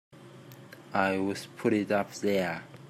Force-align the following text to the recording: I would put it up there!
I 0.95 1.19
would 1.19 1.45
put 1.57 1.73
it 1.73 1.91
up 1.91 2.11
there! 2.15 2.63